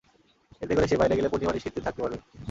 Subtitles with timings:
[0.61, 2.17] এতে করে সে বাইরে গেলে পূর্ণিমা নিশ্চিন্তে থাকতে পারবে।